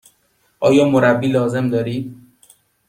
[0.59, 2.15] آیا مربی لازم دارید؟